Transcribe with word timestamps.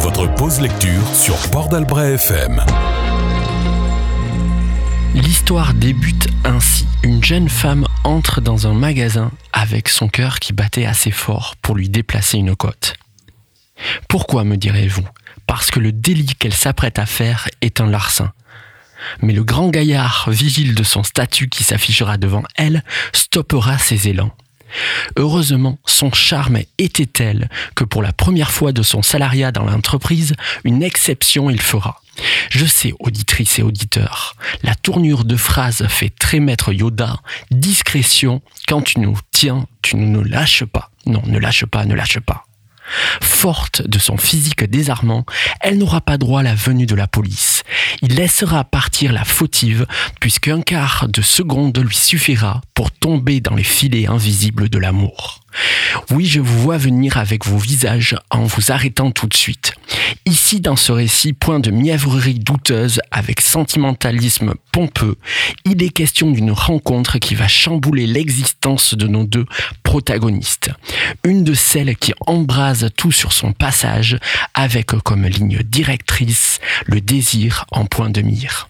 Votre 0.00 0.34
pause 0.34 0.60
lecture 0.60 1.06
sur 1.14 1.36
Port 1.50 1.68
FM. 1.72 2.60
L'histoire 5.14 5.74
débute 5.74 6.26
ainsi. 6.42 6.84
Une 7.04 7.22
jeune 7.22 7.48
femme 7.48 7.86
entre 8.02 8.40
dans 8.40 8.66
un 8.66 8.74
magasin 8.74 9.30
avec 9.52 9.88
son 9.88 10.08
cœur 10.08 10.40
qui 10.40 10.52
battait 10.52 10.86
assez 10.86 11.12
fort 11.12 11.54
pour 11.62 11.76
lui 11.76 11.88
déplacer 11.88 12.38
une 12.38 12.56
côte. 12.56 12.94
Pourquoi 14.08 14.42
me 14.42 14.56
direz-vous? 14.56 15.06
Parce 15.46 15.70
que 15.70 15.78
le 15.78 15.92
délit 15.92 16.34
qu'elle 16.36 16.54
s'apprête 16.54 16.98
à 16.98 17.06
faire 17.06 17.48
est 17.60 17.80
un 17.80 17.86
larcin. 17.86 18.32
Mais 19.22 19.34
le 19.34 19.44
grand 19.44 19.68
gaillard, 19.68 20.28
vigile 20.30 20.74
de 20.74 20.82
son 20.82 21.04
statut 21.04 21.48
qui 21.48 21.62
s'affichera 21.62 22.16
devant 22.16 22.42
elle, 22.56 22.82
stoppera 23.12 23.78
ses 23.78 24.08
élans. 24.08 24.32
Heureusement, 25.16 25.78
son 25.86 26.12
charme 26.12 26.58
était 26.78 27.06
tel 27.06 27.48
que 27.74 27.84
pour 27.84 28.02
la 28.02 28.12
première 28.12 28.50
fois 28.50 28.72
de 28.72 28.82
son 28.82 29.02
salariat 29.02 29.52
dans 29.52 29.64
l'entreprise, 29.64 30.34
une 30.64 30.82
exception 30.82 31.50
il 31.50 31.60
fera. 31.60 32.00
Je 32.50 32.64
sais, 32.64 32.92
auditrice 33.00 33.58
et 33.58 33.62
auditeur, 33.62 34.36
la 34.62 34.74
tournure 34.74 35.24
de 35.24 35.36
phrase 35.36 35.86
fait 35.88 36.10
très 36.10 36.40
maître 36.40 36.72
Yoda, 36.72 37.20
discrétion, 37.50 38.40
quand 38.68 38.82
tu 38.82 39.00
nous 39.00 39.18
tiens, 39.32 39.66
tu 39.82 39.96
ne 39.96 40.06
nous 40.06 40.22
lâches 40.22 40.64
pas. 40.64 40.90
Non, 41.06 41.22
ne 41.26 41.38
lâche 41.38 41.66
pas, 41.66 41.84
ne 41.84 41.94
lâche 41.94 42.20
pas. 42.20 42.44
Forte 43.20 43.82
de 43.86 43.98
son 43.98 44.16
physique 44.16 44.64
désarmant, 44.64 45.24
elle 45.60 45.78
n'aura 45.78 46.00
pas 46.00 46.18
droit 46.18 46.40
à 46.40 46.42
la 46.44 46.54
venue 46.54 46.86
de 46.86 46.94
la 46.94 47.06
police. 47.06 47.62
Il 48.02 48.14
laissera 48.14 48.64
partir 48.64 49.12
la 49.12 49.24
fautive, 49.24 49.86
puisqu'un 50.20 50.62
quart 50.62 51.06
de 51.08 51.22
seconde 51.22 51.78
lui 51.78 51.96
suffira 51.96 52.60
pour 52.74 52.90
tomber 52.90 53.40
dans 53.40 53.54
les 53.54 53.64
filets 53.64 54.06
invisibles 54.06 54.68
de 54.68 54.78
l'amour. 54.78 55.43
Oui, 56.10 56.26
je 56.26 56.40
vous 56.40 56.60
vois 56.60 56.78
venir 56.78 57.16
avec 57.16 57.46
vos 57.46 57.58
visages 57.58 58.16
en 58.30 58.44
vous 58.44 58.72
arrêtant 58.72 59.10
tout 59.10 59.26
de 59.26 59.34
suite. 59.36 59.74
Ici, 60.26 60.60
dans 60.60 60.76
ce 60.76 60.92
récit, 60.92 61.32
point 61.32 61.60
de 61.60 61.70
mièvrerie 61.70 62.38
douteuse 62.38 63.00
avec 63.10 63.40
sentimentalisme 63.40 64.54
pompeux, 64.72 65.16
il 65.64 65.82
est 65.82 65.90
question 65.90 66.30
d'une 66.30 66.52
rencontre 66.52 67.18
qui 67.18 67.34
va 67.34 67.48
chambouler 67.48 68.06
l'existence 68.06 68.94
de 68.94 69.06
nos 69.06 69.24
deux 69.24 69.46
protagonistes. 69.82 70.70
Une 71.24 71.44
de 71.44 71.54
celles 71.54 71.96
qui 71.96 72.12
embrase 72.26 72.90
tout 72.96 73.12
sur 73.12 73.32
son 73.32 73.52
passage 73.52 74.18
avec 74.54 74.86
comme 75.04 75.26
ligne 75.26 75.60
directrice 75.64 76.60
le 76.86 77.00
désir 77.00 77.66
en 77.70 77.86
point 77.86 78.10
de 78.10 78.22
mire. 78.22 78.68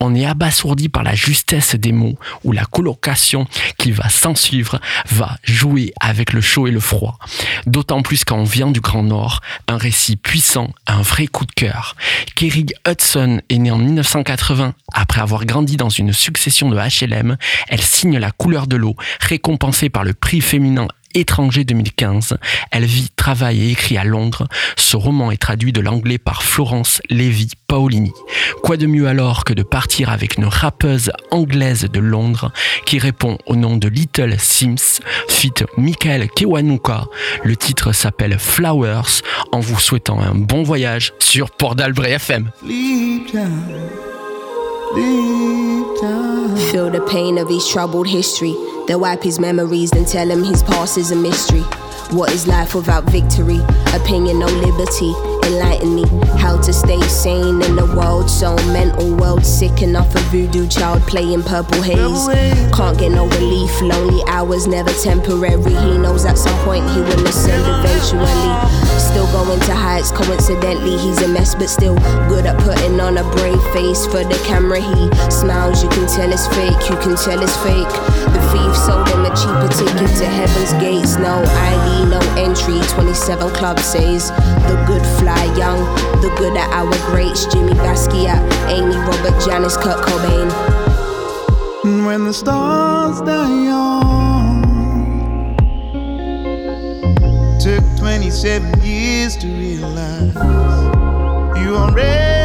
On 0.00 0.14
est 0.14 0.26
abasourdi 0.26 0.88
par 0.88 1.02
la 1.02 1.14
justesse 1.14 1.74
des 1.74 1.92
mots 1.92 2.18
ou 2.44 2.52
la 2.52 2.64
colocation 2.64 3.46
qui 3.78 3.90
va 3.90 4.08
s'ensuivre 4.08 4.80
va 5.10 5.36
jouer 5.42 5.92
avec 6.00 6.32
le 6.32 6.40
chaud 6.40 6.66
et 6.66 6.70
le 6.70 6.80
froid. 6.80 7.18
D'autant 7.66 8.02
plus 8.02 8.24
quand 8.24 8.36
on 8.36 8.44
vient 8.44 8.70
du 8.70 8.80
Grand 8.80 9.02
Nord, 9.02 9.40
un 9.68 9.76
récit 9.76 10.16
puissant, 10.16 10.70
un 10.86 11.02
vrai 11.02 11.26
coup 11.26 11.46
de 11.46 11.52
cœur. 11.52 11.96
Kerry 12.34 12.66
Hudson 12.86 13.40
est 13.48 13.58
née 13.58 13.70
en 13.70 13.78
1980. 13.78 14.74
Après 14.92 15.20
avoir 15.20 15.44
grandi 15.44 15.76
dans 15.76 15.88
une 15.88 16.12
succession 16.12 16.68
de 16.70 16.76
HLM, 16.76 17.36
elle 17.68 17.82
signe 17.82 18.18
la 18.18 18.30
couleur 18.30 18.66
de 18.66 18.76
l'eau, 18.76 18.96
récompensée 19.20 19.90
par 19.90 20.04
le 20.04 20.14
prix 20.14 20.40
féminin 20.40 20.88
étranger 21.14 21.64
2015. 21.64 22.36
Elle 22.70 22.84
vit, 22.84 23.08
travaille 23.16 23.60
et 23.60 23.70
écrit 23.70 23.98
à 23.98 24.04
Londres. 24.04 24.46
Ce 24.76 24.96
roman 24.96 25.30
est 25.30 25.40
traduit 25.40 25.72
de 25.72 25.80
l'anglais 25.80 26.18
par 26.18 26.42
Florence 26.42 27.00
Lévy 27.10 27.50
Paolini. 27.66 28.12
Quoi 28.62 28.76
de 28.76 28.86
mieux 28.86 29.08
alors 29.08 29.44
que 29.44 29.52
de 29.52 29.62
partir 29.62 30.10
avec 30.10 30.36
une 30.36 30.44
rappeuse 30.44 31.10
anglaise 31.30 31.88
de 31.90 32.00
Londres 32.00 32.52
qui 32.86 32.98
répond 32.98 33.38
au 33.46 33.56
nom 33.56 33.76
de 33.76 33.88
Little 33.88 34.36
Sims, 34.38 35.00
fit 35.28 35.52
Michael 35.76 36.28
Kewanuka. 36.28 37.04
Le 37.44 37.56
titre 37.56 37.92
s'appelle 37.92 38.38
Flowers 38.38 39.22
en 39.52 39.60
vous 39.60 39.78
souhaitant 39.78 40.20
un 40.20 40.34
bon 40.34 40.62
voyage 40.62 41.12
sur 41.18 41.50
Port 41.50 41.74
d'Albret 41.74 42.12
FM. 42.12 42.50
Feel 46.40 46.90
the 46.90 47.06
pain 47.10 47.36
of 47.36 47.48
his 47.48 47.68
troubled 47.68 48.06
history. 48.06 48.56
They 48.86 48.94
wipe 48.94 49.22
his 49.22 49.38
memories, 49.38 49.90
then 49.90 50.06
tell 50.06 50.30
him 50.30 50.42
his 50.42 50.62
past 50.62 50.96
is 50.96 51.10
a 51.10 51.16
mystery. 51.16 51.60
What 52.16 52.32
is 52.32 52.46
life 52.46 52.74
without 52.74 53.04
victory? 53.04 53.60
Opinion, 53.92 54.38
no 54.38 54.46
liberty. 54.46 55.39
Enlighten 55.44 55.94
me 55.94 56.04
how 56.38 56.60
to 56.60 56.72
stay 56.72 57.00
sane 57.02 57.62
in 57.62 57.78
a 57.78 57.86
world 57.96 58.30
so 58.30 58.54
mental. 58.72 59.14
World 59.16 59.44
sick 59.44 59.82
enough 59.82 60.14
of 60.14 60.22
voodoo 60.32 60.66
child 60.68 61.02
playing 61.02 61.42
purple 61.42 61.82
haze. 61.82 62.26
Can't 62.74 62.98
get 62.98 63.12
no 63.12 63.26
relief. 63.28 63.70
Lonely 63.82 64.22
hours 64.26 64.66
never 64.66 64.92
temporary. 65.02 65.74
He 65.74 65.98
knows 65.98 66.24
at 66.24 66.38
some 66.38 66.56
point 66.64 66.88
he 66.90 67.00
will 67.00 67.26
ascend 67.26 67.64
eventually. 67.66 68.80
Still 68.98 69.26
going 69.32 69.60
to 69.60 69.74
heights. 69.74 70.12
Coincidentally, 70.12 70.96
he's 70.98 71.20
a 71.22 71.28
mess, 71.28 71.54
but 71.54 71.68
still 71.68 71.96
good 72.28 72.46
at 72.46 72.58
putting 72.60 73.00
on 73.00 73.18
a 73.18 73.24
brave 73.34 73.62
face 73.72 74.06
for 74.06 74.22
the 74.22 74.40
camera. 74.46 74.80
He 74.80 75.30
smiles. 75.30 75.82
You 75.82 75.88
can 75.90 76.06
tell 76.06 76.30
it's 76.32 76.46
fake. 76.48 76.78
You 76.88 76.96
can 77.02 77.16
tell 77.16 77.42
it's 77.42 77.56
fake. 77.64 77.90
Thief 78.50 78.76
sold 78.76 79.08
him 79.08 79.24
a 79.24 79.30
cheaper 79.36 79.68
ticket 79.68 80.10
to 80.18 80.26
heaven's 80.26 80.72
gates. 80.82 81.16
No 81.16 81.38
ID, 81.38 82.10
no 82.10 82.20
entry. 82.36 82.80
27 82.88 83.50
Club 83.50 83.78
says 83.78 84.30
the 84.66 84.84
good 84.86 85.04
fly 85.18 85.44
young, 85.56 85.78
the 86.20 86.34
good 86.36 86.56
at 86.56 86.68
our 86.72 86.90
greats. 87.10 87.46
Jimmy 87.46 87.72
Basquiat, 87.74 88.40
Amy, 88.68 88.96
Robert, 88.96 89.40
Janice, 89.44 89.76
Kurt 89.76 90.04
Cobain. 90.04 90.50
When 92.04 92.24
the 92.24 92.32
stars 92.32 93.20
die 93.20 93.64
young, 93.64 95.56
took 97.60 97.84
27 97.98 98.82
years 98.82 99.36
to 99.36 99.46
realize 99.46 100.34
you 101.62 101.76
already 101.76 102.39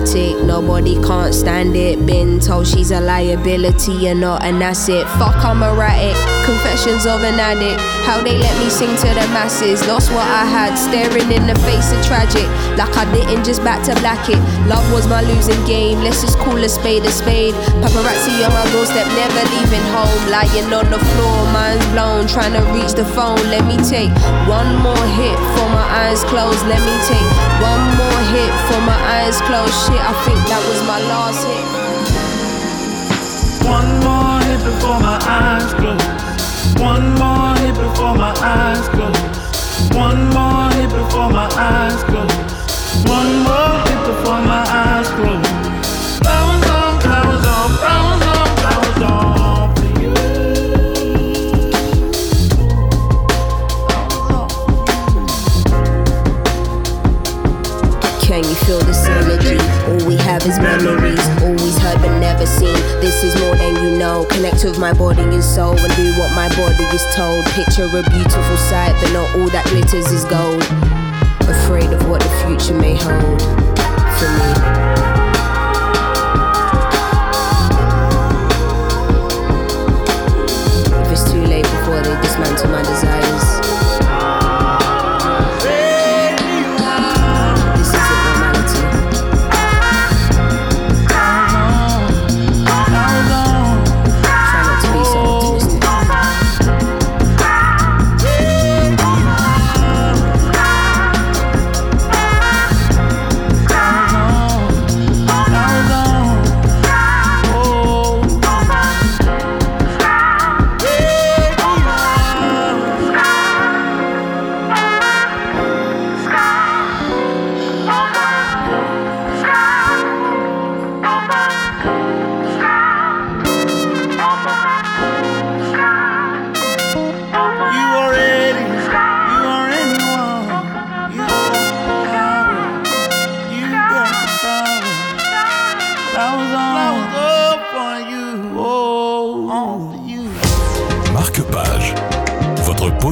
Nace 0.00 0.34
nobody 0.60 1.00
can't 1.00 1.34
stand 1.34 1.74
it. 1.74 2.04
Been 2.04 2.38
told 2.38 2.66
she's 2.66 2.90
a 2.90 3.00
liability 3.00 4.08
and 4.08 4.20
not 4.20 4.44
an 4.44 4.60
asset. 4.60 5.08
Fuck, 5.16 5.36
I'm 5.44 5.62
erratic. 5.62 6.16
Confessions 6.44 7.06
of 7.06 7.22
an 7.22 7.40
addict. 7.40 7.80
How 8.04 8.20
they 8.22 8.36
let 8.36 8.52
me 8.60 8.68
sing 8.68 8.92
to 9.00 9.08
the 9.16 9.26
masses. 9.32 9.80
Lost 9.86 10.10
what 10.12 10.26
I 10.26 10.44
had, 10.44 10.76
staring 10.76 11.32
in 11.32 11.46
the 11.46 11.56
face 11.64 11.92
of 11.92 12.00
tragic. 12.04 12.44
Like 12.76 12.92
I 12.96 13.08
didn't 13.12 13.44
just 13.44 13.64
back 13.64 13.80
to 13.88 13.94
black 14.00 14.28
it. 14.28 14.40
Love 14.68 14.84
was 14.92 15.08
my 15.08 15.22
losing 15.22 15.62
game. 15.64 16.00
Let's 16.04 16.20
just 16.20 16.36
call 16.38 16.56
a 16.56 16.68
spade 16.68 17.04
a 17.04 17.10
spade. 17.10 17.54
Paparazzi 17.80 18.44
on 18.44 18.52
my 18.52 18.64
doorstep, 18.72 19.08
never 19.16 19.44
leaving 19.56 19.86
home. 19.96 20.20
Lying 20.28 20.68
on 20.72 20.90
the 20.92 21.00
floor, 21.16 21.38
mind's 21.56 21.86
blown. 21.96 22.28
Trying 22.28 22.52
to 22.52 22.62
reach 22.76 22.92
the 22.92 23.04
phone. 23.16 23.40
Let 23.48 23.64
me 23.64 23.80
take 23.88 24.12
one 24.44 24.76
more 24.84 25.06
hit 25.16 25.38
for 25.56 25.66
my 25.72 25.86
eyes 26.04 26.20
closed. 26.28 26.60
Let 26.68 26.82
me 26.84 26.96
take 27.08 27.28
one 27.64 27.84
more 27.96 28.20
hit 28.28 28.52
for 28.68 28.80
my 28.84 28.98
eyes 29.16 29.40
closed. 29.48 29.72
Shit, 29.88 30.02
I 30.02 30.12
think 30.28 30.49
that 30.50 30.62
was 30.68 30.82
my 30.82 30.98
last 30.98 31.46
hit. 31.46 31.64
One 33.70 33.90
more 34.02 34.42
hit 34.42 34.58
before 34.64 34.98
my 34.98 35.19
You 58.40 58.54
feel 58.66 58.80
this 58.80 59.06
energy? 59.06 59.58
All 59.86 60.08
we 60.08 60.16
have 60.16 60.42
is 60.46 60.58
memories, 60.58 61.20
always 61.42 61.76
heard 61.78 62.00
but 62.00 62.18
never 62.20 62.46
seen. 62.46 62.74
This 63.00 63.22
is 63.22 63.38
more 63.40 63.54
than 63.54 63.76
you 63.76 63.98
know. 63.98 64.24
Connect 64.30 64.64
with 64.64 64.78
my 64.78 64.92
body 64.94 65.22
and 65.22 65.44
soul 65.44 65.78
and 65.78 65.94
do 65.94 66.18
what 66.18 66.34
my 66.34 66.48
body 66.56 66.84
is 66.94 67.04
told. 67.14 67.44
Picture 67.46 67.84
a 67.84 68.02
beautiful 68.10 68.56
sight, 68.56 68.94
but 69.02 69.12
not 69.12 69.28
all 69.36 69.48
that 69.50 69.66
glitters 69.66 70.10
is 70.10 70.24
gold. 70.24 70.62
Afraid 71.48 71.92
of 71.92 72.08
what 72.08 72.22
the 72.22 72.30
future 72.46 72.74
may 72.80 72.96
hold 72.96 73.42
for 74.18 75.14
me. 75.14 75.19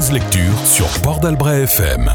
Lecture 0.06 0.56
sur 0.64 0.86
Port 1.02 1.20
FM. 1.24 2.08